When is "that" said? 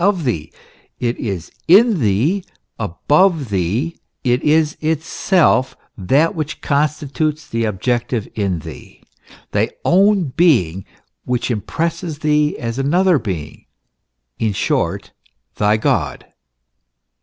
5.95-6.33